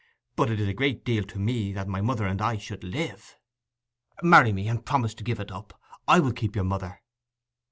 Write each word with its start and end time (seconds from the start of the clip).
But 0.35 0.49
it 0.49 0.59
is 0.59 0.67
a 0.67 0.73
great 0.73 1.05
deal 1.05 1.23
to 1.25 1.37
me 1.37 1.73
that 1.73 1.87
my 1.87 2.01
mother 2.01 2.25
and 2.25 2.41
I 2.41 2.57
should 2.57 2.83
live.' 2.83 3.37
'Marry 4.23 4.51
me, 4.51 4.67
and 4.67 4.83
promise 4.83 5.13
to 5.13 5.23
give 5.23 5.39
it 5.39 5.51
up. 5.51 5.79
I 6.07 6.19
will 6.19 6.33
keep 6.33 6.55
your 6.55 6.65
mother. 6.65 7.03